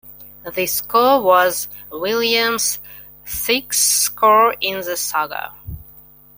The 0.55 0.65
score 0.65 1.21
was 1.21 1.67
Williams' 1.91 2.79
sixth 3.23 3.83
score 3.83 4.55
in 4.59 4.81
the 4.81 4.97
saga. 4.97 5.53